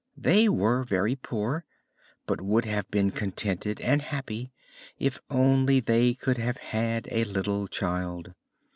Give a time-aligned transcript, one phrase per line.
[0.17, 1.63] They were very poor,
[2.25, 4.51] but would have been contented and happy
[4.97, 8.33] if only they could have had a little child.